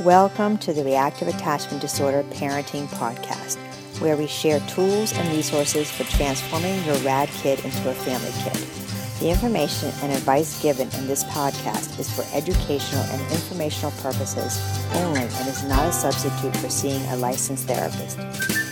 [0.00, 3.56] Welcome to the Reactive Attachment Disorder Parenting Podcast,
[4.00, 8.56] where we share tools and resources for transforming your rad kid into a family kid.
[9.20, 14.58] The information and advice given in this podcast is for educational and informational purposes
[14.94, 18.18] only and is not a substitute for seeing a licensed therapist.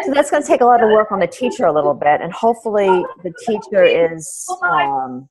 [0.03, 2.21] so that's going to take a lot of work on the teacher a little bit,
[2.21, 5.29] and hopefully the teacher is um,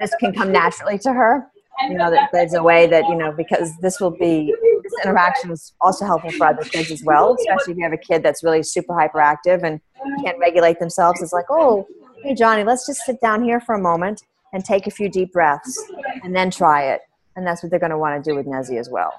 [0.00, 1.46] this can come naturally to her.
[1.88, 5.50] You know that there's a way that you know because this will be this interaction
[5.50, 8.42] is also helpful for other kids as well, especially if you have a kid that's
[8.42, 9.80] really super hyperactive and
[10.24, 11.22] can't regulate themselves.
[11.22, 11.86] It's like, oh,
[12.22, 15.32] hey, Johnny, let's just sit down here for a moment and take a few deep
[15.32, 15.82] breaths
[16.22, 17.02] and then try it.
[17.36, 19.12] And that's what they're going to want to do with Nezzy as well.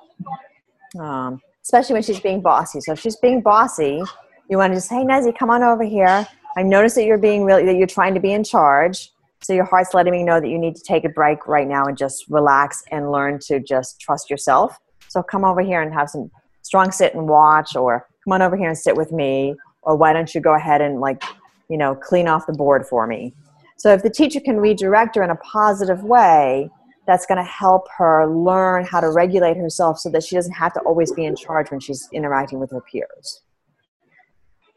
[0.99, 2.81] Um, especially when she's being bossy.
[2.81, 4.01] So if she's being bossy,
[4.49, 6.27] you want to just, hey, Nezzy, come on over here.
[6.57, 9.10] I notice that you're being really, that you're trying to be in charge.
[9.41, 11.85] So your heart's letting me know that you need to take a break right now
[11.85, 14.77] and just relax and learn to just trust yourself.
[15.07, 16.29] So come over here and have some
[16.61, 20.13] strong sit and watch, or come on over here and sit with me, or why
[20.13, 21.23] don't you go ahead and like
[21.71, 23.33] you know, clean off the board for me.
[23.77, 26.69] So if the teacher can redirect her in a positive way,
[27.07, 30.73] that's going to help her learn how to regulate herself so that she doesn't have
[30.73, 33.41] to always be in charge when she's interacting with her peers.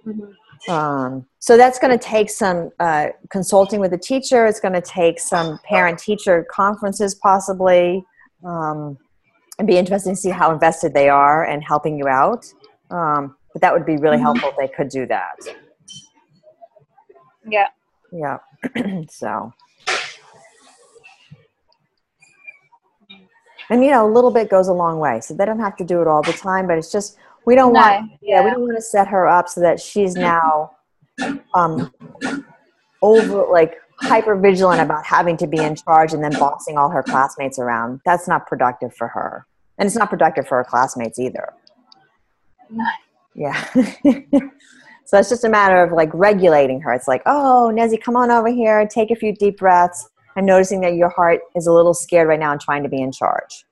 [0.06, 0.30] Mm-hmm.
[0.68, 4.46] Um, so that's going to take some uh, consulting with the teacher.
[4.46, 8.04] It's going to take some parent-teacher conferences, possibly,
[8.44, 8.96] um,
[9.58, 12.46] and be interesting to see how invested they are in helping you out.
[12.90, 14.24] Um, but that would be really mm-hmm.
[14.24, 15.36] helpful if they could do that.
[17.46, 17.68] Yeah.
[18.12, 18.38] Yeah.
[19.10, 19.52] so.
[23.70, 25.20] And you know, a little bit goes a long way.
[25.20, 27.72] So they don't have to do it all the time, but it's just we don't
[27.72, 28.36] no, want yeah.
[28.36, 30.70] yeah, we don't want to set her up so that she's now
[31.54, 31.92] um
[33.02, 37.02] over like hyper vigilant about having to be in charge and then bossing all her
[37.02, 38.00] classmates around.
[38.04, 39.46] That's not productive for her.
[39.78, 41.52] And it's not productive for her classmates either.
[42.70, 42.84] No.
[43.34, 43.64] Yeah.
[45.06, 46.92] So it's just a matter of like regulating her.
[46.92, 50.08] It's like, oh, Nezzy, come on over here, take a few deep breaths.
[50.36, 53.00] I'm noticing that your heart is a little scared right now and trying to be
[53.00, 53.64] in charge.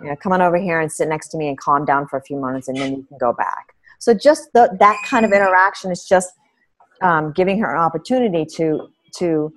[0.00, 2.18] You know, come on over here and sit next to me and calm down for
[2.18, 3.74] a few moments, and then you can go back.
[3.98, 6.30] So just the, that kind of interaction is just
[7.02, 9.52] um, giving her an opportunity to to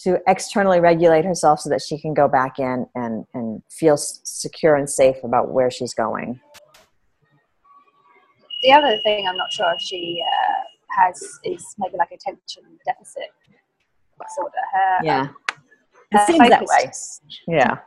[0.00, 4.76] to externally regulate herself so that she can go back in and and feel secure
[4.76, 6.40] and safe about where she's going
[8.62, 13.28] the other thing I'm not sure if she uh, has is maybe like attention deficit
[14.20, 14.56] disorder.
[14.72, 15.34] Her, yeah, um,
[16.12, 16.90] it seems that way.
[17.48, 17.78] Yeah,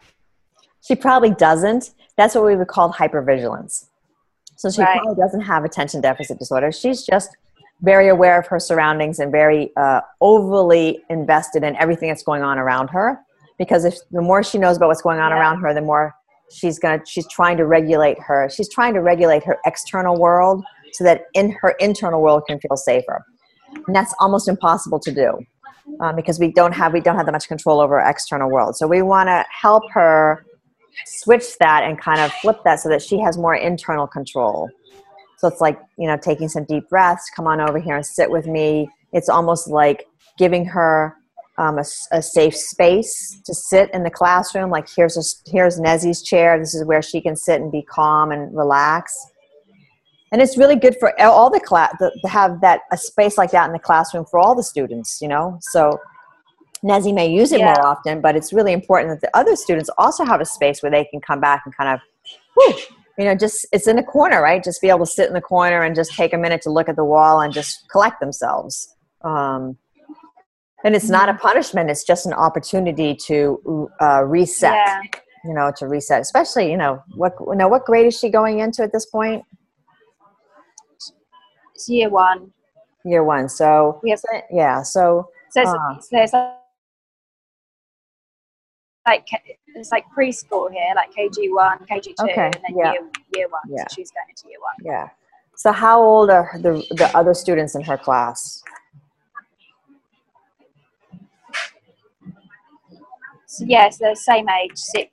[0.85, 1.91] she probably doesn't.
[2.17, 3.87] That's what we would call hypervigilance.
[4.55, 4.99] So she right.
[4.99, 6.71] probably doesn't have attention deficit disorder.
[6.71, 7.35] She's just
[7.81, 12.57] very aware of her surroundings and very uh, overly invested in everything that's going on
[12.59, 13.19] around her.
[13.57, 15.39] Because if the more she knows about what's going on yeah.
[15.39, 16.15] around her, the more
[16.53, 20.63] she's to she's trying to regulate her she's trying to regulate her external world
[20.93, 23.25] so that in her internal world can feel safer
[23.87, 25.37] and that's almost impossible to do
[25.99, 28.75] um, because we don't have we don't have that much control over our external world
[28.75, 30.45] so we want to help her
[31.05, 34.69] switch that and kind of flip that so that she has more internal control
[35.37, 38.29] So it's like, you know, taking some deep breaths, come on over here and sit
[38.29, 38.89] with me.
[39.11, 40.05] It's almost like
[40.37, 41.15] giving her
[41.57, 44.71] um, a, a, safe space to sit in the classroom.
[44.71, 46.57] Like here's a, here's Nezzy's chair.
[46.57, 49.15] This is where she can sit and be calm and relax.
[50.31, 53.67] And it's really good for all the class to have that a space like that
[53.67, 55.19] in the classroom for all the students.
[55.21, 55.99] You know, so
[56.83, 57.73] Nezzy may use it yeah.
[57.73, 60.91] more often, but it's really important that the other students also have a space where
[60.91, 61.99] they can come back and kind of,
[62.55, 62.77] whew,
[63.17, 64.63] you know, just it's in the corner, right?
[64.63, 66.89] Just be able to sit in the corner and just take a minute to look
[66.89, 68.95] at the wall and just collect themselves.
[69.21, 69.77] Um,
[70.83, 71.41] and it's not a mm-hmm.
[71.41, 75.01] punishment it's just an opportunity to uh, reset yeah.
[75.45, 78.59] you know to reset especially you know what you know what grade is she going
[78.59, 79.43] into at this point
[81.73, 82.51] it's year one
[83.05, 84.19] year one so we have,
[84.51, 86.33] yeah so so it's, uh, it's
[89.05, 89.27] like
[89.75, 92.45] it's like preschool here like kg1 kg2 okay.
[92.45, 92.91] and then yeah.
[92.93, 93.83] year, year one yeah.
[93.87, 95.09] so she's going into year one yeah
[95.55, 98.63] so how old are the the other students in her class
[103.61, 105.11] yes, they're same age, six,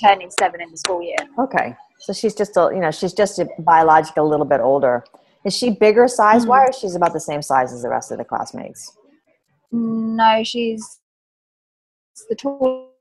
[0.00, 1.16] turning seven in the school year.
[1.38, 5.04] Okay, so she's just a you know she's just a biological a little bit older.
[5.44, 6.70] Is she bigger size wise, mm-hmm.
[6.70, 8.96] or she's about the same size as the rest of the classmates?
[9.72, 11.00] No, she's
[12.28, 12.91] the tallest,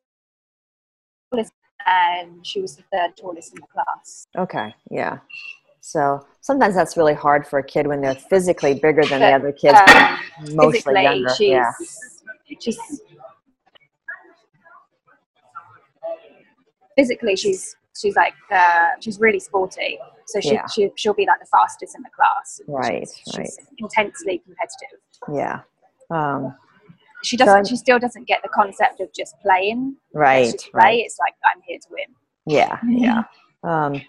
[1.87, 4.27] and she was the third tallest in the class.
[4.37, 5.19] Okay, yeah.
[5.79, 9.33] So sometimes that's really hard for a kid when they're physically bigger than but, the
[9.33, 11.33] other kids, um, mostly younger.
[11.35, 11.71] She's, yeah.
[12.59, 12.77] she's
[16.95, 20.65] physically she's she's like uh, she's really sporty so she, yeah.
[20.67, 24.99] she she'll be like the fastest in the class right she's, right intensely competitive
[25.33, 25.61] yeah
[26.09, 26.55] um,
[27.23, 29.95] she doesn't so she still doesn't get the concept of just playing.
[30.13, 30.81] Right just play.
[30.81, 31.00] right.
[31.00, 32.15] it's like i'm here to win.
[32.45, 32.79] Yeah.
[32.88, 33.23] Yeah.
[33.63, 34.01] Um,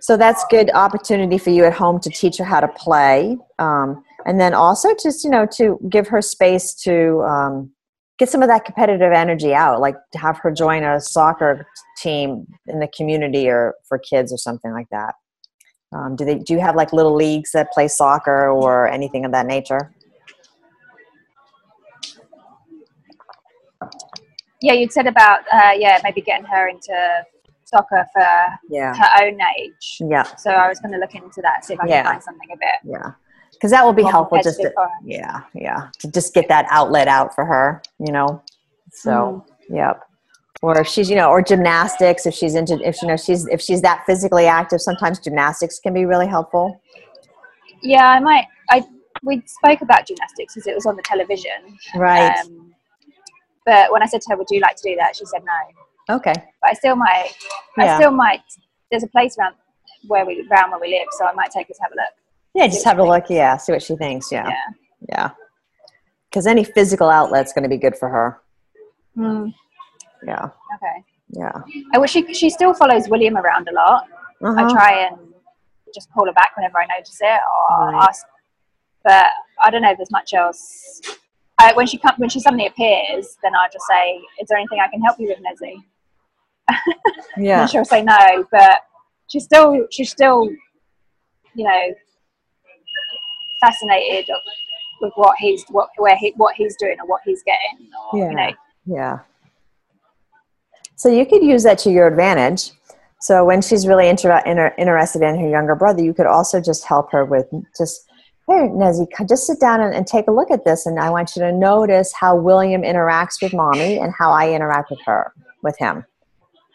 [0.00, 4.02] so that's good opportunity for you at home to teach her how to play um,
[4.26, 7.70] and then also just you know to give her space to um,
[8.18, 11.66] get some of that competitive energy out like to have her join a soccer
[11.96, 15.14] team in the community or for kids or something like that.
[15.92, 19.32] Um, do they do you have like little leagues that play soccer or anything of
[19.32, 19.94] that nature
[24.60, 26.94] yeah you'd said about uh, yeah maybe getting her into
[27.64, 28.26] soccer for
[28.70, 28.94] yeah.
[28.94, 29.98] her own age.
[30.00, 30.22] Yeah.
[30.22, 32.02] So i was going to look into that see if i yeah.
[32.02, 33.12] can find something a bit yeah.
[33.52, 34.72] Because that will be helpful just to,
[35.04, 35.88] yeah yeah.
[36.00, 38.42] To just get that outlet out for her you know?
[38.92, 39.76] So mm.
[39.76, 40.02] yep.
[40.60, 43.60] Or if she's you know or gymnastics if she's into if you know she's if
[43.60, 46.80] she's that physically active sometimes gymnastics can be really helpful.
[47.82, 48.82] Yeah i might i
[49.22, 51.76] we spoke about gymnastics because it was on the television.
[51.94, 52.38] Right.
[52.38, 52.67] Um,
[53.68, 56.16] but when i said to her would you like to do that she said no
[56.16, 57.30] okay but i still might
[57.76, 57.84] yeah.
[57.84, 58.40] i still might
[58.90, 59.54] there's a place around
[60.06, 62.14] where we around where we live so i might take her to have a look
[62.58, 63.26] yeah, just have a look.
[63.28, 64.32] Yeah, see what she thinks.
[64.32, 64.50] Yeah.
[65.08, 65.30] Yeah.
[66.28, 68.40] Because any physical outlet's going to be good for her.
[69.16, 69.54] Mm.
[70.26, 70.46] Yeah.
[70.74, 71.04] Okay.
[71.30, 71.52] Yeah.
[71.94, 74.04] I wish she she still follows William around a lot.
[74.42, 74.66] Uh-huh.
[74.66, 75.16] I try and
[75.94, 78.08] just pull her back whenever I notice it, or right.
[78.08, 78.26] ask.
[79.04, 79.26] But
[79.62, 81.00] I don't know if there's much else.
[81.60, 84.80] I, when she come, when she suddenly appears, then I just say, "Is there anything
[84.80, 85.82] I can help you with, Nezzy?"
[87.36, 87.66] yeah.
[87.66, 88.80] she'll say no, but
[89.26, 90.48] she's still she's still,
[91.54, 91.94] you know,
[93.60, 94.28] fascinated
[95.00, 97.88] with what he's what where he what he's doing or what he's getting.
[98.12, 98.28] Or, yeah.
[98.28, 98.52] You know.
[98.86, 99.18] Yeah.
[100.96, 102.72] So you could use that to your advantage.
[103.20, 106.84] So when she's really inter- inter- interested in her younger brother, you could also just
[106.84, 108.07] help her with just,
[108.48, 110.86] hey, Nezzy, just sit down and, and take a look at this.
[110.86, 114.90] And I want you to notice how William interacts with mommy and how I interact
[114.90, 116.04] with her, with him.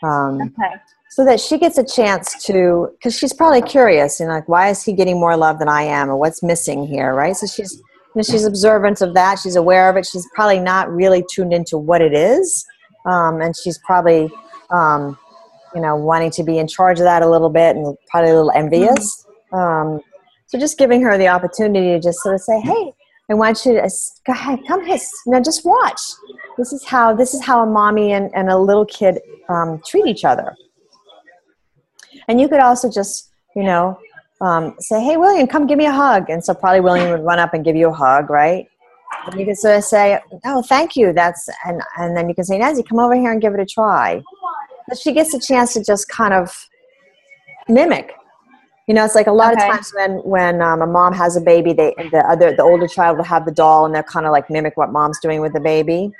[0.04, 0.76] Um, okay
[1.14, 4.82] so that she gets a chance to because she's probably curious and like why is
[4.82, 7.84] he getting more love than i am or what's missing here right so she's you
[8.16, 11.78] know, she's observant of that she's aware of it she's probably not really tuned into
[11.78, 12.66] what it is
[13.06, 14.32] um, and she's probably
[14.72, 15.16] um,
[15.76, 18.34] you know wanting to be in charge of that a little bit and probably a
[18.34, 20.02] little envious um,
[20.54, 22.94] so just giving her the opportunity to just sort of say hey
[23.30, 23.90] i want you to
[24.26, 26.00] go ahead come here now just watch
[26.58, 29.20] this is how this is how a mommy and, and a little kid
[29.50, 30.56] um, treat each other
[32.28, 33.98] and you could also just, you know,
[34.42, 36.30] um, say, hey, William, come give me a hug.
[36.30, 38.68] And so probably William would run up and give you a hug, right?
[39.26, 41.14] And you can sort of say, oh, thank you.
[41.14, 43.66] That's, and, and then you can say, Nancy, come over here and give it a
[43.66, 44.22] try.
[44.88, 46.68] But she gets a chance to just kind of
[47.70, 48.14] mimic.
[48.88, 49.66] You know, it's like a lot okay.
[49.66, 52.88] of times when when um, a mom has a baby, they the other the older
[52.88, 55.54] child will have the doll, and they'll kind of like mimic what mom's doing with
[55.54, 56.12] the baby.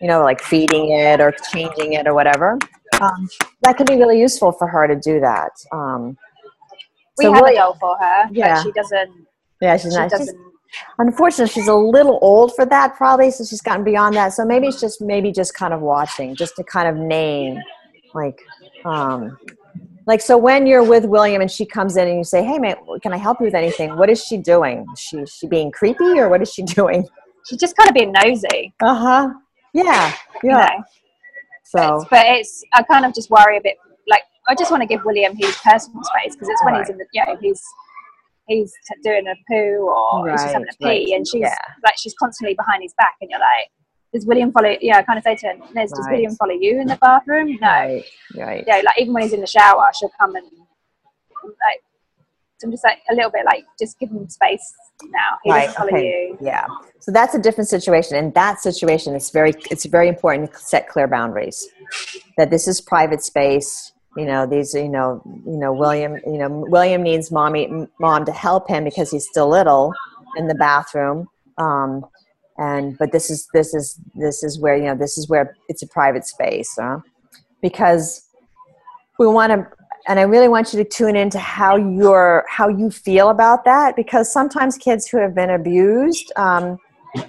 [0.00, 2.56] You know, like feeding it or changing it or whatever
[3.00, 3.28] um,
[3.62, 5.50] that can be really useful for her to do that.
[5.72, 6.16] Um,
[7.18, 8.54] We So have William- a doll for her, Yeah.
[8.54, 9.10] but she doesn't.
[9.60, 10.10] Yeah, she's She not.
[10.10, 10.38] Doesn't.
[10.98, 13.30] unfortunately, she's a little old for that, probably.
[13.32, 14.32] So she's gotten beyond that.
[14.34, 17.58] So maybe it's just maybe just kind of watching, just to kind of name,
[18.14, 18.38] like,
[18.84, 19.36] um,
[20.08, 22.76] like so when you're with William and she comes in and you say, "Hey, man,
[23.02, 24.84] can I help you with anything?" What is she doing?
[24.94, 27.06] Is she is she being creepy or what is she doing?
[27.46, 28.74] She's just kind of being nosy.
[28.82, 29.28] Uh huh.
[29.72, 30.12] Yeah.
[30.42, 30.56] You Yeah.
[30.78, 30.84] know.
[31.64, 33.76] So It's- but it's I kind of just worry a bit.
[34.08, 36.96] Like I just want to give William his personal space because it's when he's in
[36.98, 37.62] the yeah he's
[38.46, 41.08] he's t- doing a poo or he's just having a pee right.
[41.16, 41.54] and she's Yeah.
[41.84, 43.68] like she's constantly behind his back and you're like
[44.14, 46.12] does William follow yeah I kind of say to her does Right.
[46.12, 48.04] William follow you in the bathroom no right,
[48.36, 48.64] right.
[48.66, 50.46] yeah like even when he's in the shower she'll come and
[51.44, 51.82] like
[52.58, 54.74] so I'm just like a little bit like just give him space
[55.06, 56.28] now he Right, okay.
[56.30, 56.66] you Yeah.
[57.00, 58.16] So that's a different situation.
[58.16, 61.66] In that situation, it's very it's very important to set clear boundaries.
[62.36, 63.92] That this is private space.
[64.16, 64.74] You know, these.
[64.74, 66.16] You know, you know, William.
[66.26, 69.92] You know, William needs mommy, mom to help him because he's still little
[70.36, 71.28] in the bathroom.
[71.56, 72.04] Um,
[72.58, 75.82] and but this is this is this is where you know this is where it's
[75.82, 76.98] a private space, huh?
[77.62, 78.26] Because
[79.18, 79.66] we want to
[80.08, 83.94] and I really want you to tune into how you're how you feel about that
[83.94, 86.78] because sometimes kids who have been abused um,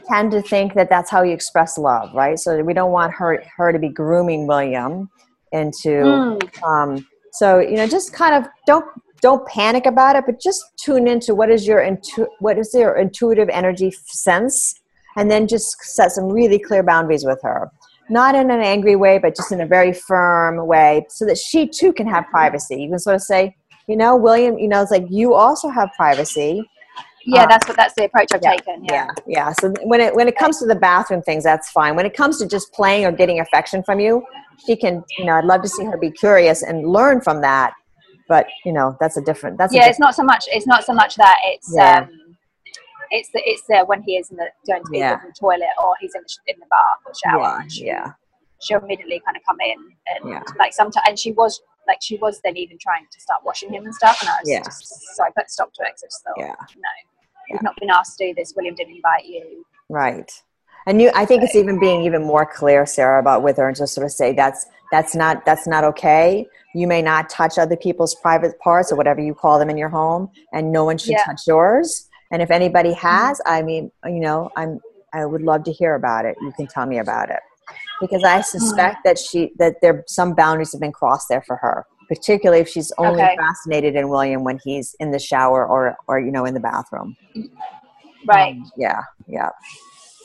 [0.07, 2.39] tend to think that that's how you express love, right?
[2.39, 5.09] So we don't want her her to be grooming William
[5.51, 5.89] into.
[5.89, 8.85] Mm, Um, so you know, just kind of don't
[9.21, 12.95] don't panic about it, but just tune into what is your intu- what is your
[12.95, 14.75] intuitive energy sense,
[15.17, 17.69] and then just set some really clear boundaries with her.
[18.09, 21.67] Not in an angry way, but just in a very firm way, so that she
[21.67, 22.81] too can have privacy.
[22.81, 23.55] You can sort of say,
[23.87, 26.63] you know, William, you know, it's like you also have privacy.
[27.25, 28.93] yeah Uh, that's what that's the approach I've yeah, taken yeah.
[28.93, 29.51] Yeah, yeah.
[29.53, 31.95] So when it when it comes to the bathroom things, that's fine.
[31.95, 34.23] When it comes to just playing or getting affection from you,
[34.65, 35.03] she can.
[35.17, 37.73] You know, I'd love to see her be curious and learn from that.
[38.27, 39.57] But you know, that's a different.
[39.57, 41.99] That's yeah a it's not so much it's not so much that it's Yeah.
[41.99, 42.09] um
[43.11, 45.21] it's the it's the when he is in the going to be Yeah.
[45.21, 48.11] in the toilet or he's in the, in the bath or shower yeah, she, yeah,
[48.61, 49.77] she'll immediately kind of come in
[50.15, 50.43] and Yeah.
[50.57, 53.85] like sometimes and she was like she was then even trying to start washing him
[53.85, 54.63] and stuff and I was Yeah.
[54.63, 56.55] just so I put a stop to it 'cause I just thought Yeah.
[56.75, 56.89] no
[57.49, 60.31] you've not been asked to do this William didn't invite you right.
[60.85, 63.75] And you, I think it's even being even more clear, Sarah, about with her, and
[63.77, 66.47] just sort of say that's that's not that's not okay.
[66.73, 69.89] You may not touch other people's private parts or whatever you call them in your
[69.89, 71.25] home, and no one should Yeah.
[71.25, 72.08] touch yours.
[72.31, 74.79] And if anybody has, I mean, you know, I'm
[75.13, 76.37] I would love to hear about it.
[76.41, 77.39] You can tell me about it
[78.01, 81.85] because I suspect that she that there some boundaries have been crossed there for her,
[82.07, 83.35] particularly if she's only Okay.
[83.35, 87.15] fascinated in William when he's in the shower or or you know in the bathroom.
[88.25, 89.49] right Um, yeah, yeah.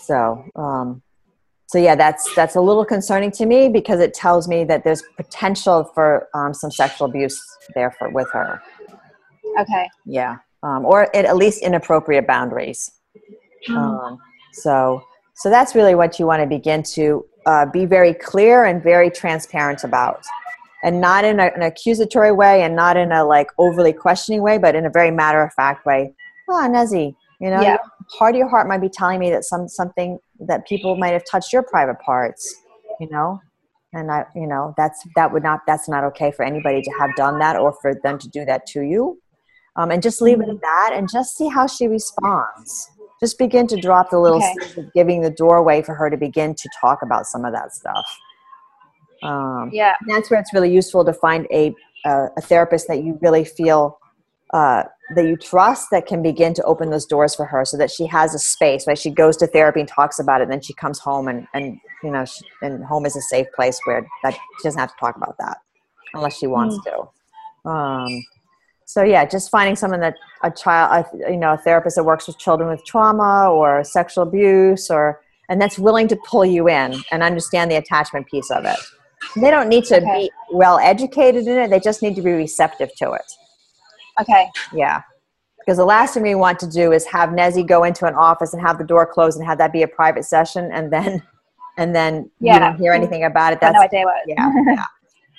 [0.02, 1.02] So, um,
[1.66, 5.02] so yeah, that's that's a little concerning to me because it tells me that there's
[5.16, 7.40] potential for um, some sexual abuse
[7.74, 8.60] there for with her.
[9.58, 12.90] okay Yeah, um, or at, at least inappropriate boundaries.
[13.68, 13.76] Mm.
[13.76, 14.18] Um,
[14.52, 15.02] so,
[15.36, 19.10] so that's really what you want to begin to uh, be very clear and very
[19.10, 20.22] transparent about,
[20.82, 24.58] and not in a, an accusatory way, and not in a like overly questioning way,
[24.58, 26.14] but in a very matter of fact way.
[26.48, 27.76] Oh, Nezzy, you know, Yeah.
[28.18, 31.24] part of your heart might be telling me that some something that people might have
[31.30, 32.54] touched your private parts,
[33.00, 33.40] you know,
[33.92, 37.10] and I, you know, that's that would not that's not okay for anybody to have
[37.16, 39.18] done that or for them to do that to you,
[39.76, 42.90] um, and just leave it at that and just see how she responds.
[43.20, 44.54] Just begin to drop the little Okay.
[44.76, 48.06] of giving the doorway for her to begin to talk about some of that stuff.
[49.22, 53.18] Um, yeah that's where it's really useful to find a uh, a therapist that you
[53.22, 53.98] really feel
[54.52, 54.82] uh,
[55.16, 58.06] that you trust that can begin to open those doors for her so that she
[58.06, 60.74] has a space right she goes to therapy and talks about it and then she
[60.74, 64.34] comes home and and you know she, and home is a safe place where that
[64.34, 65.56] she doesn't have to talk about that
[66.12, 68.22] unless she wants to um,
[68.86, 72.26] so yeah just finding someone that a child a, you know a therapist that works
[72.26, 76.94] with children with trauma or sexual abuse or and that's willing to pull you in
[77.10, 78.78] and understand the attachment piece of it.
[79.36, 80.22] They don't need to Okay.
[80.24, 81.68] be well educated in it.
[81.70, 83.30] They just need to be receptive to it.
[84.20, 84.48] Okay.
[84.72, 85.02] Yeah.
[85.58, 88.54] Because the last thing we want to do is have Nezzy go into an office
[88.54, 91.22] and have the door closed and have that be a private session and then
[91.76, 92.58] and then you Yeah.
[92.60, 93.60] don't hear anything about it.
[93.60, 94.84] That's no idea what yeah, yeah.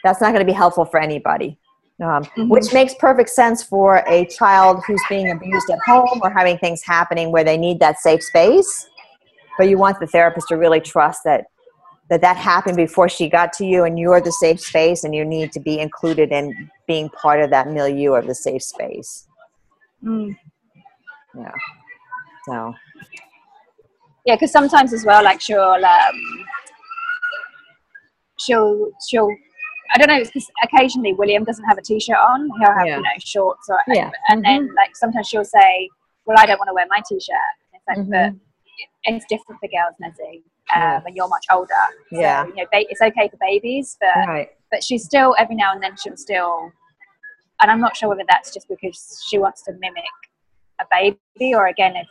[0.04, 1.58] that's not going to be helpful for anybody
[2.04, 2.50] um, Mhm.
[2.50, 6.84] which makes perfect sense for a child who's being abused at home or having things
[6.84, 8.90] happening where they need that safe space
[9.58, 11.46] but you want the therapist to really trust that
[12.10, 15.24] that that happened before she got to you and you're the safe space and you
[15.26, 19.28] need to be included in being part of that milieu of the safe space
[20.04, 20.38] Mm.
[21.38, 21.52] yeah
[22.48, 22.76] so
[24.26, 26.46] yeah because sometimes as well like she'll um
[28.38, 29.34] she'll she'll
[29.96, 30.18] I don't know.
[30.18, 32.50] It's because occasionally William doesn't have a t-shirt on.
[32.60, 32.98] He'll have Yeah.
[32.98, 34.12] you know shorts or Yeah.
[34.28, 35.90] and then like sometimes she'll say,
[36.26, 38.40] "Well, I don't want to wear my t-shirt." And It's like, Mhm.
[39.06, 40.44] but it's different for girls, Nezzy.
[40.76, 41.02] Um, Yeah.
[41.06, 41.74] and you're much older.
[42.12, 42.44] Yeah.
[42.44, 44.50] So, you know, ba- it's okay for babies, but Right.
[44.70, 46.72] but she's still every now and then she'll still,
[47.62, 50.04] and I'm not sure whether that's just because she wants to mimic
[50.80, 52.08] a baby or again if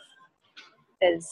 [1.01, 1.29] there's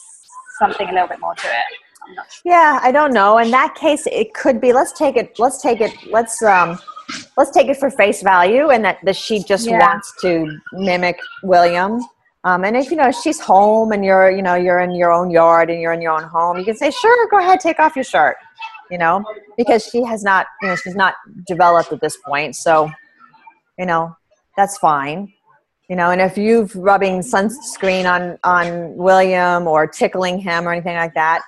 [0.60, 1.64] something a little bit more to it.
[2.06, 2.52] I'm not sure.
[2.52, 3.38] Yeah, I don't know.
[3.38, 4.72] In that case, it could be.
[4.72, 5.38] Let's take it.
[5.38, 5.92] Let's take it.
[6.10, 6.78] Let's um,
[7.36, 9.78] let's take it for face value, and that, that she just Yeah.
[9.78, 12.00] wants to mimic William.
[12.44, 15.30] Um, and if you know she's home and you're you know you're in your own
[15.30, 17.96] yard and you're in your own home, you can say, sure, go ahead, take off
[17.96, 18.36] your shirt.
[18.90, 19.24] You know,
[19.56, 21.14] because she has not you know she's not
[21.46, 22.90] developed at this point, so
[23.78, 24.14] you know
[24.56, 25.32] that's fine.
[25.88, 30.96] You know, and if you've rubbing sunscreen on on William or tickling him or anything
[30.96, 31.42] like that,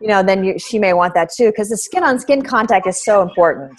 [0.00, 2.86] you know, then you, she may want that too because the skin on skin contact
[2.86, 3.78] is so important.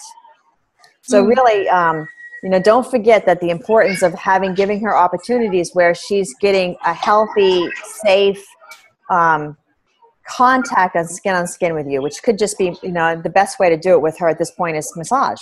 [1.01, 1.27] So Mm.
[1.29, 2.07] really, um,
[2.43, 6.75] you know, don't forget that the importance of having giving her opportunities where she's getting
[6.85, 7.71] a healthy,
[8.03, 8.43] safe
[9.09, 9.57] um,
[10.27, 13.59] contact on skin on skin with you, which could just be, you know, the best
[13.59, 15.39] way to do it with her at this point is massage.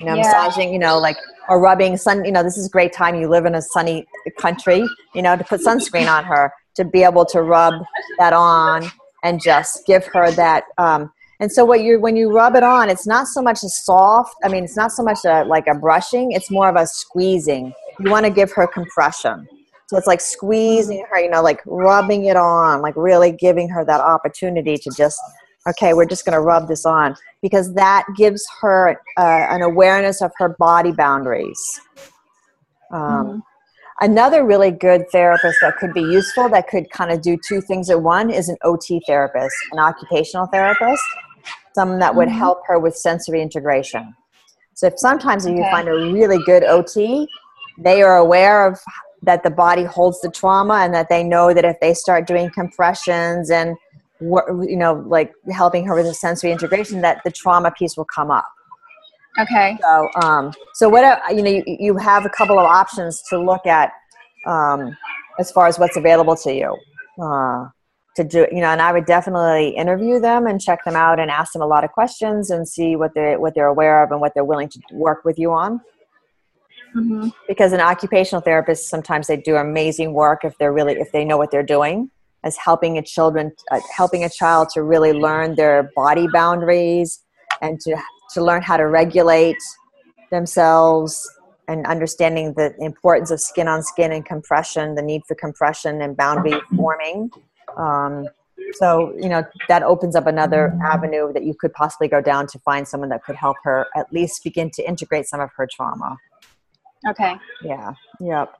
[0.00, 0.22] You know, Yeah.
[0.22, 1.16] massaging, you know, like
[1.48, 2.24] or rubbing sun.
[2.24, 3.14] You know, this is a great time.
[3.14, 4.06] You live in a sunny
[4.38, 7.74] country, you know, to put sunscreen on her to be able to rub
[8.18, 8.90] that on
[9.24, 10.64] and just give her that.
[10.78, 13.68] Um, and so, what you when you rub it on, it's not so much a
[13.68, 14.36] soft.
[14.44, 16.30] I mean, it's not so much a, like a brushing.
[16.30, 17.72] It's more of a squeezing.
[17.98, 19.48] You want to give her compression.
[19.86, 23.84] So it's like squeezing her, you know, like rubbing it on, like really giving her
[23.84, 25.20] that opportunity to just,
[25.68, 30.22] okay, we're just going to rub this on because that gives her uh, an awareness
[30.22, 31.80] of her body boundaries.
[32.90, 33.42] Um,
[34.00, 37.90] Another really good therapist that could be useful, that could kind of do two things
[37.90, 41.02] at one, is an OT therapist, an occupational therapist,
[41.74, 42.38] someone that would Mhm.
[42.38, 44.14] help her with sensory integration.
[44.74, 47.28] So if sometimes if you find a really good OT,
[47.78, 48.80] they are aware of
[49.22, 52.50] that the body holds the trauma and that they know that if they start doing
[52.50, 53.76] compressions and
[54.20, 58.30] you know like helping her with the sensory integration that the trauma piece will come
[58.30, 58.46] up
[59.38, 59.76] Okay.
[59.82, 63.38] so, um, so what uh, you know, you, you have a couple of options to
[63.38, 63.92] look at
[64.46, 64.96] um,
[65.38, 66.76] as far as what's available to you
[67.20, 67.66] uh,
[68.16, 68.46] to do.
[68.52, 71.62] You know, and I would definitely interview them and check them out and ask them
[71.62, 74.44] a lot of questions and see what they what they're aware of and what they're
[74.44, 75.80] willing to work with you on.
[76.92, 81.24] hmm Because an occupational therapist sometimes they do amazing work if they're really if they
[81.24, 82.10] know what they're doing
[82.44, 87.20] as helping a children uh, helping a child to really learn their body boundaries
[87.62, 87.96] and to
[88.34, 89.62] to learn how to regulate
[90.30, 91.28] themselves
[91.68, 96.16] and understanding the importance of skin on skin and compression, the need for compression and
[96.16, 97.30] boundary forming.
[97.76, 98.28] Um,
[98.74, 102.58] so, you know, that opens up another avenue that you could possibly go down to
[102.60, 106.16] find someone that could help her at least begin to integrate some of her trauma.
[107.08, 107.36] Okay.
[107.62, 108.54] Yeah, yep.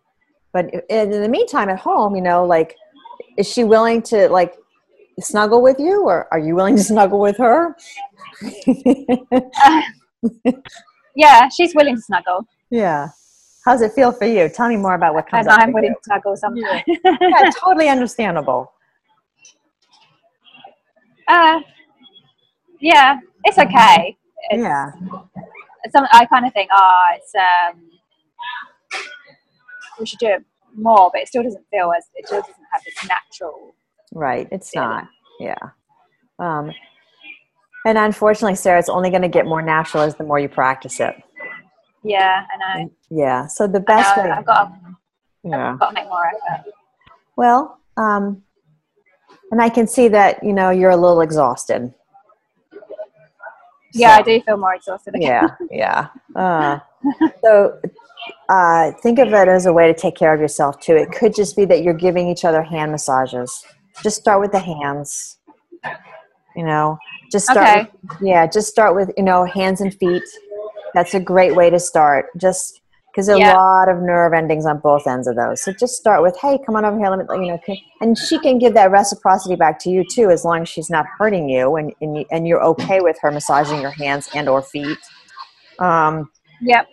[0.53, 2.77] But in the meantime, at home, you know, like,
[3.37, 4.55] is she willing to like
[5.21, 7.77] snuggle with you, or are you willing to snuggle with her?
[11.17, 13.09] Yeah, she's willing to snuggle, yeah.
[13.65, 14.49] How's it feel for you?
[14.49, 15.61] Tell me more about what comes and up.
[15.63, 15.95] I'm willing you.
[15.95, 16.83] to snuggle sometimes.
[17.05, 18.73] Yeah, totally understandable.
[21.29, 21.61] uh,
[22.81, 24.17] yeah, it's okay.
[24.51, 24.91] It's, Yeah,
[25.93, 27.81] Some, I kind of think, oh, it's um,
[30.01, 30.45] we should do it
[30.77, 33.75] more, but it still doesn't feel as it still doesn't have this natural.
[34.13, 34.49] right.
[34.51, 34.81] It's Yeah.
[34.83, 35.09] not.
[35.39, 35.59] Yeah.
[36.41, 36.73] Um,
[37.85, 41.01] and unfortunately, Sarah, it's only going to get more natural as the more you practice
[41.01, 41.15] it.
[42.03, 42.91] Yeah, I know.
[43.11, 43.47] Yeah.
[43.47, 44.31] So the best way.
[44.31, 44.97] I've got to,
[45.43, 45.77] Yeah.
[45.81, 46.73] got to make more effort.
[47.37, 48.43] Well, um,
[49.51, 51.93] and I can see that you know you're a little exhausted.
[53.93, 55.15] Yeah, So- I do feel more exhausted.
[55.19, 56.09] yeah, yeah.
[56.35, 56.79] Uh,
[57.45, 57.79] so
[58.49, 60.97] uh, think of it as a way to take care of yourself too.
[60.97, 63.65] It could just be that you're giving each other hand massages.
[64.03, 65.39] Just start with the hands.
[66.57, 66.99] You know,
[67.31, 67.65] just start.
[67.65, 67.91] Okay.
[68.03, 70.23] With, yeah, just start with you know hands and feet.
[70.95, 72.27] That's a great way to start.
[72.37, 73.53] Just because are Yeah.
[73.53, 75.63] a lot of nerve endings on both ends of those.
[75.63, 77.11] So just start with, hey, come on over here.
[77.11, 80.31] Let me, you know, can, and she can give that reciprocity back to you too,
[80.31, 83.81] as long as she's not hurting you and and, and you're okay with her massaging
[83.81, 84.99] your hands and or feet.
[85.79, 86.31] Um,
[86.63, 86.87] Yep.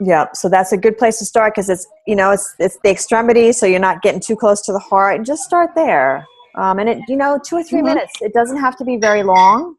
[0.00, 2.90] yeah, so that's a good place to start because it's you know it's it's the
[2.90, 5.24] extremity, so you're not getting too close to the heart.
[5.24, 7.84] Just start there, um, and it you know two or 3 Mhm.
[7.84, 8.20] minutes.
[8.20, 9.76] It doesn't have to be very long.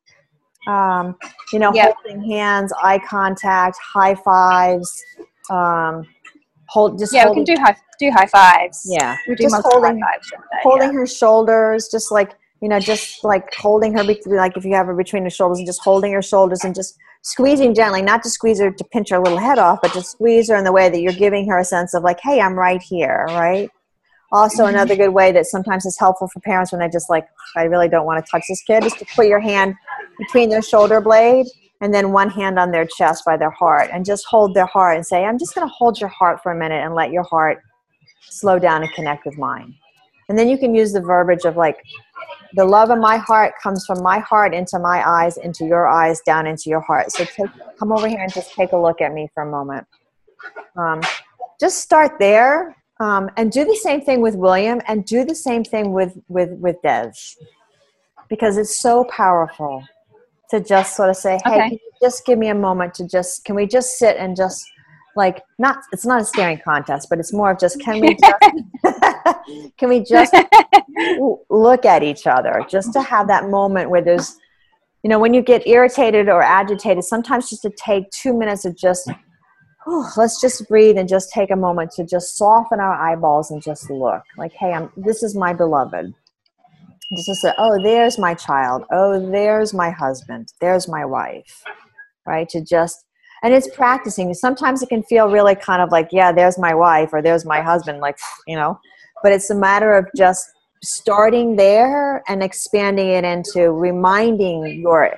[0.67, 1.15] Um,
[1.51, 1.95] you know, Yep.
[2.03, 5.03] holding hands, eye contact, high fives.
[5.49, 6.05] Um,
[6.67, 8.86] hold just Yeah, we can do high do high fives.
[8.88, 10.31] yeah, we do just holding high fives.
[10.63, 14.86] Holding her shoulders, just like you know, just like holding her, like if you have
[14.86, 18.29] her between the shoulders and just holding her shoulders and just squeezing gently, not to
[18.29, 20.88] squeeze her to pinch her little head off, but just squeeze her in the way
[20.88, 23.67] that you're giving her a sense of like, hey, I'm right here, right?
[24.31, 24.75] Also, mm-hmm.
[24.75, 27.89] another good way that sometimes is helpful for parents when they just like, I really
[27.89, 29.75] don't want to touch this kid, is to put your hand
[30.17, 31.47] between their shoulder blade
[31.81, 34.95] and then one hand on their chest by their heart and just hold their heart
[34.95, 37.23] and say, I'm just going to hold your heart for a minute and let your
[37.23, 37.61] heart
[38.21, 39.75] slow down and connect with mine.
[40.29, 41.77] And then you can use the verbiage of like,
[42.53, 46.21] the love of my heart comes from my heart into my eyes, into your eyes,
[46.21, 47.11] down into your heart.
[47.11, 49.87] So take, come over here and just take a look at me for a moment.
[50.77, 51.01] Um,
[51.59, 55.63] just start there um, and do the same thing with William and do the same
[55.63, 57.13] thing with, with, with Des
[58.29, 59.83] because it's so powerful
[60.51, 61.79] to just sort of say, hey, okay.
[62.01, 64.63] just give me a moment to just, can we just sit and just
[65.15, 69.35] like not it's not a staring contest but it's more of just can we just
[69.77, 70.33] can we just
[71.49, 74.37] look at each other just to have that moment where there's
[75.03, 78.73] you know when you get irritated or agitated sometimes just to take two minutes of
[78.77, 79.09] just
[79.87, 83.61] oh, let's just breathe and just take a moment to just soften our eyeballs and
[83.61, 84.23] just look.
[84.37, 86.13] Like hey i'm this is my beloved.
[87.15, 88.83] Just to say oh there's my child.
[88.91, 90.53] Oh there's my husband.
[90.59, 91.63] There's my wife.
[92.25, 92.47] Right?
[92.49, 93.05] To just
[93.43, 94.33] and it's practicing.
[94.33, 97.61] Sometimes it can feel really kind of like yeah there's my wife or there's my
[97.61, 98.17] husband like
[98.47, 98.79] you know?
[99.23, 100.49] But it's a matter of just
[100.83, 105.13] starting there and expanding it into reminding your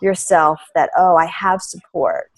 [0.00, 2.30] yourself that oh i have support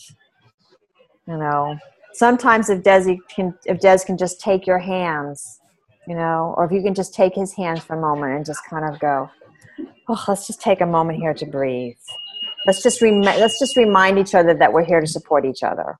[1.30, 1.78] you know.
[2.12, 5.60] Sometimes if desi can if des can just take your hands
[6.08, 8.60] you know or if you can just take his hands for a moment and just
[8.68, 9.30] kind of go
[10.08, 11.96] oh let's just take a moment here to breathe.
[12.66, 15.98] Let's just rem- let's just remind each other that we're here to support each other.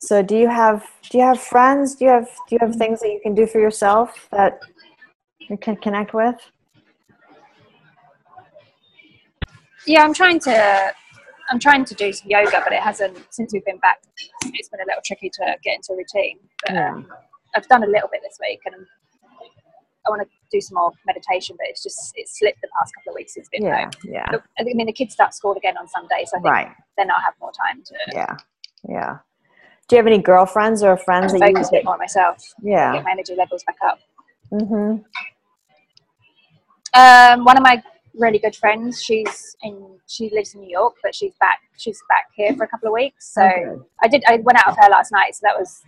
[0.00, 1.94] So do you have do you have friends?
[1.94, 4.60] Do you have do you have things that you can do for yourself that
[5.38, 6.36] you can connect with
[9.86, 10.92] yeah i'm trying to
[11.50, 13.98] i'm trying to do some yoga but it hasn't since we've been back
[14.46, 17.06] it's been a little tricky to get into a routine but um,
[17.56, 18.74] i've done a little bit this week and
[20.08, 23.12] I want to do some more meditation, but it's just it's slipped the past couple
[23.12, 23.36] of weeks.
[23.36, 23.90] It's been yeah, home.
[24.04, 24.26] yeah.
[24.58, 26.68] I mean, the kids start school again on Sunday, so I think right.
[26.96, 27.94] then I'll have more time to.
[28.14, 28.36] Yeah,
[28.88, 29.18] yeah.
[29.88, 32.42] Do you have any girlfriends or friends that you a bit more myself?
[32.62, 33.98] Yeah, get my energy levels back up.
[34.52, 35.04] Mhm.
[36.94, 37.82] Um, one of my
[38.18, 42.26] really good friends, she's in, she lives in New York, but she's back, she's back
[42.34, 43.32] here for a couple of weeks.
[43.32, 43.82] So okay.
[44.02, 45.82] I did, I went out with her last night, so that was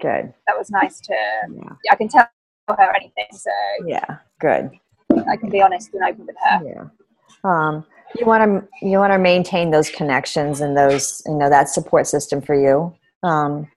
[0.00, 0.32] good.
[0.46, 1.14] That was nice to.
[1.54, 1.72] Yeah.
[1.90, 2.28] I can tell
[2.68, 3.26] her anything.
[3.32, 3.50] So
[3.86, 4.70] yeah, good.
[5.28, 6.60] I can be honest and open with her.
[6.64, 6.84] Yeah.
[7.44, 7.84] Um,
[8.18, 12.06] you want to you want to maintain those connections and those you know that support
[12.06, 12.94] system for you.
[13.22, 13.68] Um,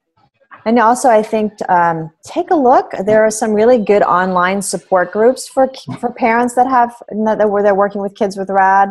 [0.67, 2.91] and also, I think um, take a look.
[3.05, 7.63] There are some really good online support groups for for parents that have that where
[7.63, 8.89] they're working with kids with RAD,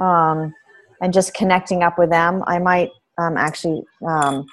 [0.00, 0.54] um,
[1.00, 2.42] and just connecting up with them.
[2.46, 4.46] I might um, actually because um,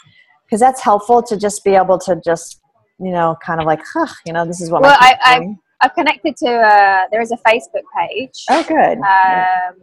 [0.59, 2.59] that's helpful to just be able to just
[2.99, 4.81] you know, kind of like, huh, you know, this is what.
[4.81, 8.43] Well, I, I I've connected to uh, there is a Facebook page.
[8.49, 8.97] Oh, good.
[8.97, 9.73] Um, yeah.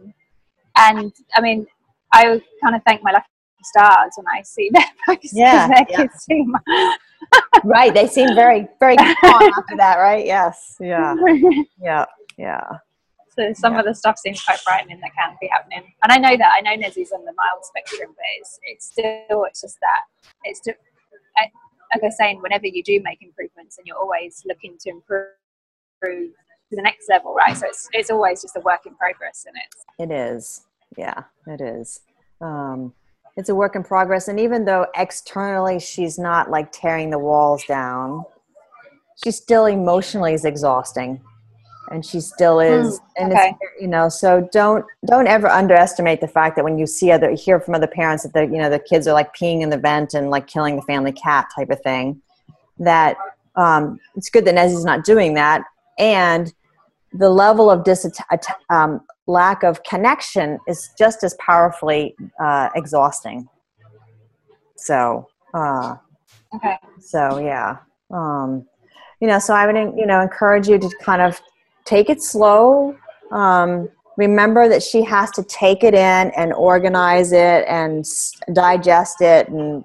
[0.75, 1.67] And I mean,
[2.11, 3.25] I kind of thank my lucky
[3.63, 5.33] stars when I see their posts.
[5.33, 6.07] Yeah, yeah.
[6.17, 6.53] Seem
[7.63, 7.93] right.
[7.93, 10.25] They seem very, very calm after that, right?
[10.25, 10.77] Yes.
[10.79, 11.15] Yeah.
[11.79, 12.05] Yeah.
[12.37, 12.67] Yeah.
[13.37, 13.79] So some yeah.
[13.79, 15.93] of the stuff seems quite frightening that can be happening.
[16.03, 19.45] And I know that I know Nezzy's on the mild spectrum, but it's it's still
[19.45, 20.01] it's just that
[20.43, 20.73] it's still,
[21.37, 21.43] I,
[21.93, 25.29] like I was saying, whenever you do make improvements and you're always looking to improve
[26.71, 27.55] to the next level, right?
[27.55, 30.65] So it's it's always just a work in progress, and it's it is,
[30.97, 32.01] yeah, it is.
[32.41, 32.93] Um,
[33.37, 37.63] it's a work in progress, and even though externally she's not like tearing the walls
[37.65, 38.23] down,
[39.23, 41.21] she still emotionally is exhausting
[41.91, 43.49] and she still is mm, and okay.
[43.59, 47.31] it's you know so don't don't ever underestimate the fact that when you see other
[47.31, 49.77] hear from other parents that the you know the kids are like peeing in the
[49.77, 52.19] vent and like killing the family cat type of thing
[52.79, 53.17] that
[53.55, 55.63] um, it's good that Nezzy's not doing that
[55.99, 56.53] and
[57.13, 58.09] the level of dis
[58.69, 63.47] um, lack of connection is just as powerfully uh, exhausting
[64.75, 65.95] so uh,
[66.55, 67.77] okay so yeah
[68.11, 68.65] um,
[69.19, 71.39] you know so i would you know encourage you to kind of
[71.85, 72.95] take it slow.
[73.31, 78.05] Um, remember that she has to take it in and organize it and
[78.53, 79.83] digest it and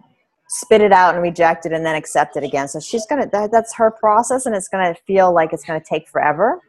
[0.48, 2.68] spit it out and reject it and then accept it again.
[2.68, 6.08] So she's gonna that, that's her process and it's gonna feel like it's gonna take
[6.08, 6.60] forever.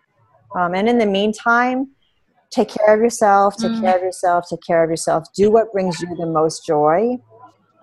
[0.56, 1.90] Um, and in the meantime,
[2.52, 3.82] take care of yourself, take mm.
[3.82, 5.26] care of yourself, take care of yourself.
[5.34, 7.18] Do what brings you the most joy.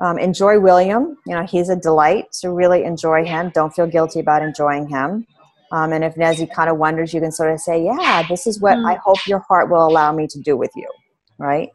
[0.01, 1.17] Um, enjoy William.
[1.27, 2.27] You know, he's a delight.
[2.33, 3.51] So really enjoy him.
[3.55, 5.27] Don't feel guilty about enjoying him.
[5.73, 8.61] Um, and if Nezzy kind of wonders, you can sort of say, yeah, this is
[8.61, 8.91] what mm.
[8.91, 10.89] I hope your heart will allow me to do with you.
[11.39, 11.71] Right.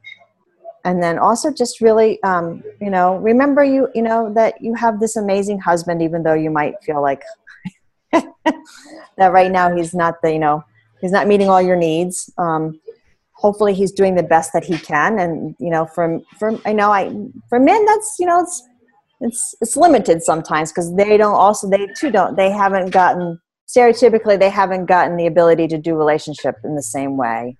[0.85, 4.99] And then also just really, um, you know, remember you, you know, that you have
[4.99, 7.23] this amazing husband, even though you might feel like
[8.13, 10.63] that right now he's not the, you know,
[11.01, 12.31] he's not meeting all your needs.
[12.37, 12.79] Um,
[13.33, 15.17] hopefully he's doing the best that he can.
[15.17, 17.09] And, you know, from, from, I know I,
[17.47, 18.63] for men, that's, you know, it's,
[19.21, 24.37] it's, it's limited sometimes because they don't also, they too don't, they haven't gotten, stereotypically,
[24.37, 27.55] they haven't gotten the ability to do relationship in the same way.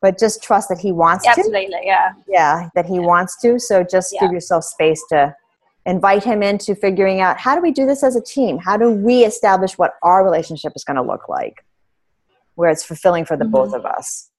[0.00, 1.76] But just trust that he wants Absolutely, to.
[1.76, 2.12] Absolutely, yeah.
[2.26, 3.00] Yeah, that he yeah.
[3.02, 3.60] wants to.
[3.60, 4.22] So just yeah.
[4.22, 5.32] give yourself space to
[5.86, 8.58] invite him into figuring out how do we do this as a team?
[8.58, 11.64] How do we establish what our relationship is going to look like?
[12.54, 13.52] Where it's fulfilling for the mm-hmm.
[13.52, 14.30] both of us.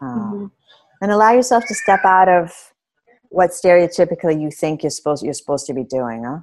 [0.00, 0.46] Um, mm-hmm.
[1.02, 2.52] And allow yourself to step out of
[3.30, 6.40] what stereotypically you think you're supposed you're supposed to be doing, huh?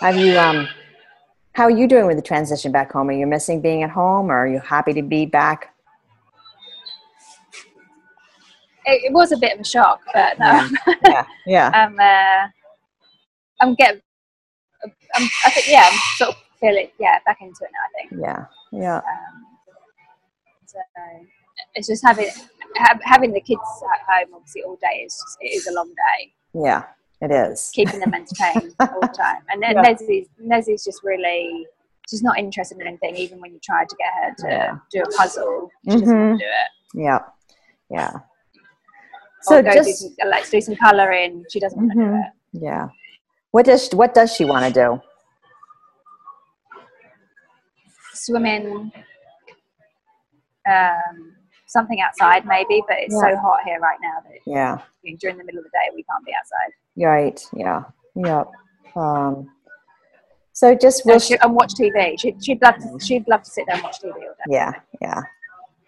[0.00, 0.68] Have you um
[1.54, 3.08] how are you doing with the transition back home?
[3.10, 5.74] Are you missing being at home or are you happy to be back?
[8.84, 10.46] It, it was a bit of a shock, but no.
[10.46, 10.68] Yeah.
[11.06, 11.24] Yeah.
[11.46, 11.66] yeah.
[11.86, 12.48] um, uh,
[13.60, 14.00] I'm getting,
[15.14, 18.22] I'm, I think, yeah, I'm sort of feeling, yeah, back into it now, I think.
[18.22, 18.80] Yeah.
[18.80, 18.96] Yeah.
[18.96, 19.46] Um,
[20.66, 20.78] so
[21.74, 22.30] it's just having,
[22.76, 23.60] ha- having the kids
[23.92, 26.32] at home obviously all day is just, it is a long day.
[26.54, 26.84] Yeah.
[27.22, 27.70] It is.
[27.72, 29.42] Keeping them entertained all the time.
[29.48, 30.24] And then yeah.
[30.40, 31.66] Nezzy's just really,
[32.10, 34.78] she's not interested in anything, even when you try to get her to yeah.
[34.90, 35.70] do a puzzle.
[35.84, 36.00] She mm-hmm.
[36.00, 37.00] doesn't do it.
[37.00, 37.18] Yeah.
[37.90, 38.12] Yeah.
[39.42, 41.44] So just, do some, like do some coloring.
[41.48, 42.14] She doesn't want to mm-hmm.
[42.14, 42.22] do
[42.58, 42.64] it.
[42.64, 42.88] Yeah.
[43.52, 45.00] What does she, what does she want to do?
[48.14, 48.90] Swimming.
[50.68, 53.34] Um, something outside maybe, but it's yeah.
[53.34, 54.78] so hot here right now that yeah,
[55.18, 56.72] during the middle of the day we can't be outside.
[56.96, 57.40] Right.
[57.54, 57.84] Yeah.
[58.14, 58.48] Yep.
[58.96, 59.50] Um,
[60.52, 62.18] so just we'll she, and watch TV.
[62.20, 64.26] She'd, she'd love to, she'd love to sit there and watch TV all day.
[64.48, 64.72] Yeah.
[65.00, 65.22] Yeah.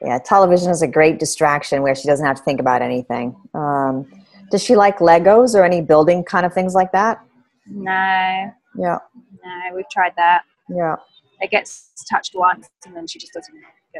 [0.02, 0.18] Yeah.
[0.18, 3.36] Television is a great distraction where she doesn't have to think about anything.
[3.52, 4.06] Um,
[4.50, 7.22] does she like Legos or any building kind of things like that?
[7.66, 8.52] No.
[8.76, 8.98] Yeah.
[9.44, 10.42] No, we've tried that.
[10.68, 10.96] Yeah.
[11.40, 13.54] It gets touched once and then she just doesn't.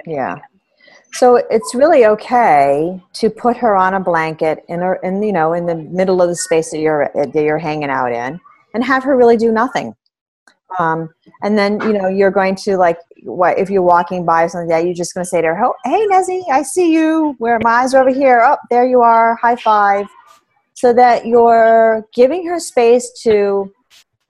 [0.07, 0.35] yeah.
[0.35, 0.45] Again.
[1.15, 5.53] So it's really okay to put her on a blanket in, her, in you know
[5.53, 8.41] in the middle of the space that you're that you're hanging out in,
[8.75, 9.95] and have her really do nothing.
[10.81, 11.09] Um,
[11.45, 14.69] and then you know you're going to like what if you're walking by or something
[14.69, 17.37] like that, you're just going to say to her, oh, "Hey, Nezzy, I see you.
[17.39, 18.41] Where my eyes are over here.
[18.41, 19.37] Up oh, there you are.
[19.37, 20.07] High five.
[20.75, 23.73] So that you're giving her space to.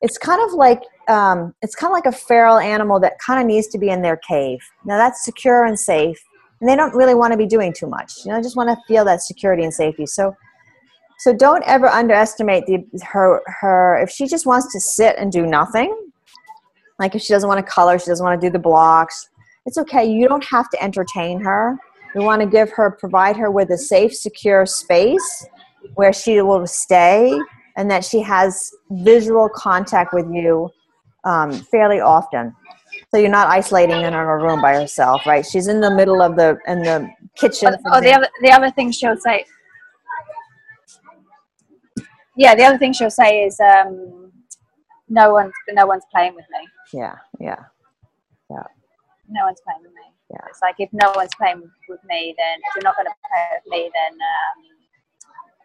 [0.03, 3.47] It's kind of like um, it's kind of like a feral animal that kind of
[3.47, 4.59] needs to be in their cave.
[4.85, 6.23] Now that's secure and safe
[6.61, 8.77] and they don't really want to be doing too much you know just want to
[8.87, 10.07] feel that security and safety.
[10.07, 10.35] So
[11.19, 15.47] so don't ever underestimate the her her if she just wants to sit and do
[15.47, 15.97] nothing
[16.99, 19.29] like if she doesn't want to color she doesn't want to do the blocks
[19.67, 21.79] it's okay you don't have to entertain her.
[22.15, 25.47] We want to give her provide her with a safe secure space
[25.95, 27.39] where she will stay
[27.77, 30.71] and that she has visual contact with you
[31.25, 32.55] um, fairly often
[33.15, 35.47] so you're not isolating in her room by herself, right?
[35.47, 37.77] She's in the middle of the in the kitchen.
[37.87, 39.45] Oh, oh the other the other thing she'll say.
[42.37, 44.33] Yeah, the other thing she'll say is, um,
[45.09, 47.63] "No one's no one's playing with me." Yeah, yeah,
[48.51, 48.65] yeah.
[49.29, 50.11] No one's playing with me.
[50.33, 50.49] Yeah.
[50.49, 53.47] It's like if no one's playing with me, then if you're not going to play
[53.55, 54.59] with me, then um,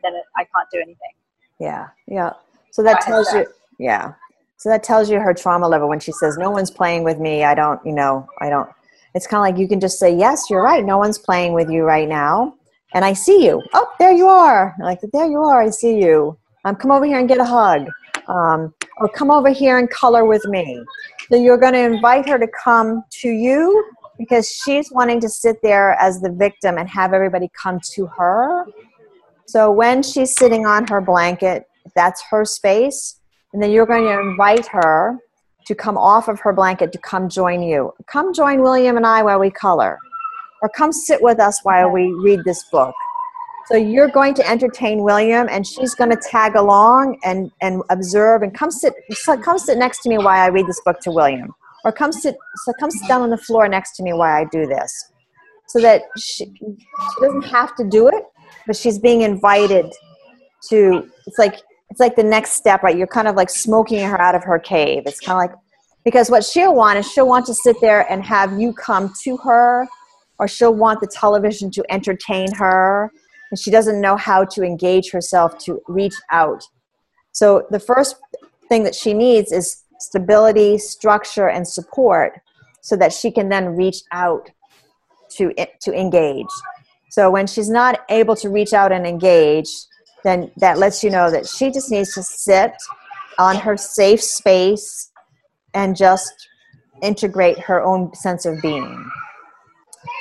[0.04, 1.16] then I can't do anything.
[1.60, 2.34] Yeah, yeah.
[2.70, 3.48] So that tells you,
[3.80, 4.14] yeah.
[4.60, 7.46] So that tells you her trauma level when she says, No one's playing with me.
[7.46, 8.70] I don't, you know, I don't.
[9.16, 10.84] It's kind of like you can just say, Yes, you're right.
[10.84, 12.56] No one's playing with you right now.
[12.94, 13.64] And I see you.
[13.74, 14.76] Oh, there you are.
[14.82, 15.62] Like, there you are.
[15.62, 16.38] I see you.
[16.66, 17.88] Um, come over here and get a hug.
[18.28, 20.84] Um, or come over here and color with me.
[21.32, 23.86] So you're going to invite her to come to you
[24.18, 28.66] because she's wanting to sit there as the victim and have everybody come to her.
[29.46, 31.64] So when she's sitting on her blanket,
[31.96, 33.19] that's her space
[33.54, 35.18] and then you're going to invite her
[35.66, 37.94] to come off of her blanket to come join you.
[38.08, 40.00] Come join William and I while we color,
[40.62, 42.94] or come sit with us while we read this book.
[43.68, 48.42] So you're going to entertain William, and she's going to tag along and, and observe
[48.42, 48.94] and come sit
[49.44, 51.54] come sit next to me while I read this book to William,
[51.86, 52.36] or come sit
[52.66, 54.92] so come sit down on the floor next to me while I do this,
[55.68, 58.24] so that she, she doesn't have to do it,
[58.66, 59.86] but she's being invited
[60.70, 62.98] to it's like it's like the next step right?
[62.98, 65.04] You're kind of like smoking her out of her cave.
[65.06, 65.60] It's kind of like
[66.06, 69.38] because what she'll want is she'll want to sit there and have you come to
[69.38, 69.88] her
[70.38, 73.12] or she'll want the television to entertain her
[73.52, 76.64] and she doesn't know how to engage herself to reach out.
[77.32, 78.16] So the first
[78.70, 82.40] thing that she needs is stability structure and support
[82.82, 84.50] so that she can then reach out
[85.32, 86.48] to to engage.
[87.12, 89.68] So when she's not able to reach out and engage
[90.24, 92.74] then that lets you know that she just needs to sit
[93.38, 95.12] on her safe space
[95.74, 96.50] and just
[97.02, 99.10] integrate her own sense of being.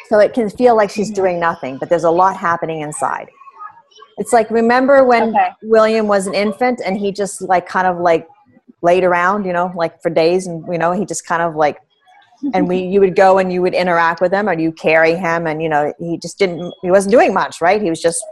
[0.08, 1.22] So it can feel like she's mm-hmm.
[1.22, 3.28] doing nothing, but there's a lot happening inside.
[4.16, 5.50] It's like remember when okay.
[5.62, 8.26] William was an infant and he just like kind of like
[8.82, 11.78] laid around, you know, like for days and you know, he just kind of like
[12.54, 15.46] and we you would go and you would interact with him or you carry him
[15.46, 17.80] and you know, he just didn't he wasn't doing much, right?
[17.80, 18.24] He was just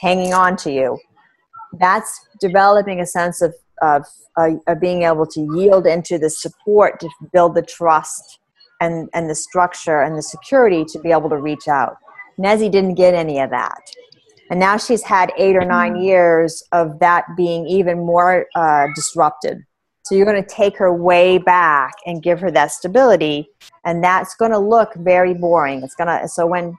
[0.00, 0.98] hanging on to you.
[1.78, 4.04] That's developing a sense of, of,
[4.36, 8.38] uh, of being able to yield into the support to build the trust
[8.80, 11.96] and, and the structure and the security to be able to reach out.
[12.38, 13.80] Nezzy didn't get any of that.
[14.50, 19.62] And now she's had eight or nine years of that being even more uh, disrupted.
[20.04, 23.48] So you're going to take her way back and give her that stability,
[23.84, 25.82] and that's going to look very boring.
[25.82, 26.76] It's going to so when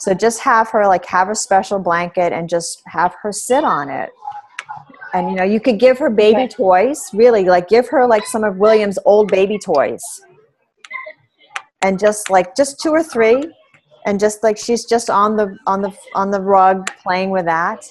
[0.00, 3.90] so just have her like have a special blanket and just have her sit on
[3.90, 4.10] it.
[5.12, 8.42] And you know, you could give her baby toys, really, like give her like some
[8.42, 10.02] of William's old baby toys.
[11.82, 13.52] And just like just two or three
[14.06, 17.84] and just like she's just on the on the on the rug playing with that.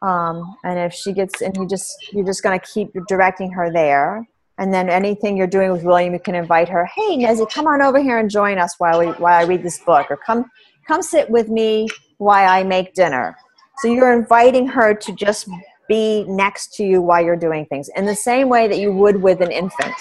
[0.00, 4.26] Um, and if she gets and you just you're just gonna keep directing her there.
[4.58, 6.86] And then anything you're doing with William, you can invite her.
[6.86, 9.80] Hey, Nezzy, come on over here and join us while we while I read this
[9.80, 10.50] book, or come
[10.86, 13.36] come sit with me while I make dinner.
[13.78, 15.48] So you're inviting her to just
[15.88, 19.20] be next to you while you're doing things in the same way that you would
[19.22, 19.94] with an infant.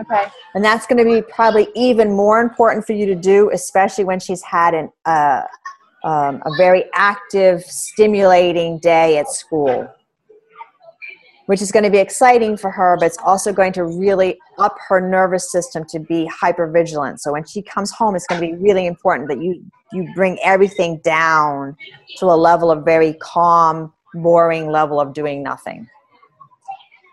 [0.00, 0.26] Okay.
[0.54, 4.20] And that's going to be probably even more important for you to do, especially when
[4.20, 5.42] she's had an, uh,
[6.04, 9.88] um, a very active, stimulating day at school
[11.48, 14.76] which is going to be exciting for her, but it's also going to really up
[14.86, 17.22] her nervous system to be hyper vigilant.
[17.22, 20.38] So when she comes home, it's going to be really important that you you bring
[20.44, 21.74] everything down
[22.18, 25.88] to a level of very calm, boring level of doing nothing.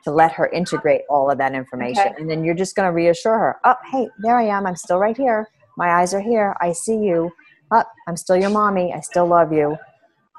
[0.03, 2.03] To let her integrate all of that information.
[2.05, 2.15] Okay.
[2.17, 4.67] And then you're just going to reassure her, oh, hey, there I am.
[4.67, 5.47] I'm still right here.
[5.77, 6.55] My eyes are here.
[6.59, 7.31] I see you.
[7.71, 8.93] Up, oh, I'm still your mommy.
[8.93, 9.77] I still love you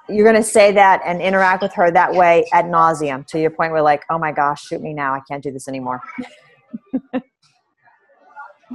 [0.08, 3.50] you're going to say that and interact with her that way at nauseum to your
[3.50, 6.00] point where like oh my gosh shoot me now i can't do this anymore.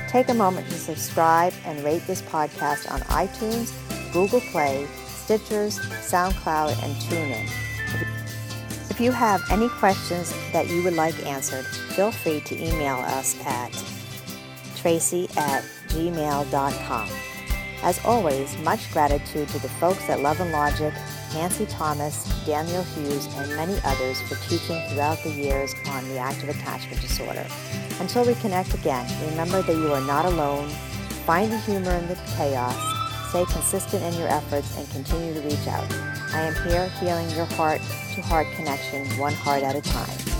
[0.07, 3.73] Take a moment to subscribe and rate this podcast on iTunes,
[4.13, 7.49] Google Play, Stitchers, SoundCloud, and TuneIn.
[8.89, 13.35] If you have any questions that you would like answered, feel free to email us
[13.45, 13.71] at
[14.75, 17.09] tracy at gmail.com.
[17.83, 20.93] As always, much gratitude to the folks at Love and Logic,
[21.33, 26.49] Nancy Thomas, Daniel Hughes, and many others for teaching throughout the years on the reactive
[26.49, 27.45] attachment disorder.
[27.99, 30.69] Until we connect again, remember that you are not alone.
[31.25, 32.75] Find the humor in the chaos.
[33.29, 35.85] Stay consistent in your efforts and continue to reach out.
[36.33, 37.81] I am here healing your heart
[38.15, 40.36] to heart connection one heart at a time.